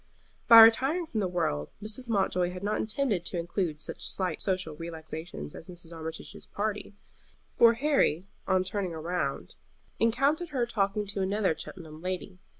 By 0.47 0.61
retiring 0.61 1.05
from 1.05 1.19
the 1.19 1.27
world 1.27 1.69
Mrs. 1.79 2.09
Mountjoy 2.09 2.49
had 2.49 2.63
not 2.63 2.77
intended 2.81 3.23
to 3.25 3.37
include 3.37 3.79
such 3.79 4.09
slight 4.09 4.41
social 4.41 4.73
relaxations 4.75 5.53
as 5.53 5.67
Mrs. 5.67 5.93
Armitage's 5.95 6.47
party, 6.47 6.95
for 7.55 7.73
Harry 7.75 8.25
on 8.47 8.63
turning 8.63 8.93
round 8.93 9.53
encountered 9.99 10.49
her 10.49 10.65
talking 10.65 11.05
to 11.05 11.21
another 11.21 11.55
Cheltenham 11.55 12.01
lady. 12.01 12.39